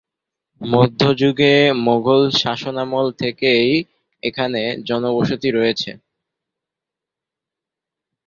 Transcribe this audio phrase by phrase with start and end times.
[0.61, 1.53] মধ্যযুগে
[1.85, 3.67] মোগল শাসনামল থেকেই
[4.23, 5.91] এখানে জনবসতি রয়েছে।